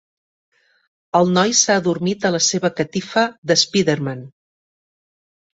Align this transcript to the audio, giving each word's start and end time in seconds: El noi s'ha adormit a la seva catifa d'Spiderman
El 1.19 1.29
noi 1.35 1.53
s'ha 1.59 1.75
adormit 1.81 2.25
a 2.29 2.33
la 2.37 2.41
seva 2.47 2.71
catifa 2.81 3.27
d'Spiderman 3.53 4.25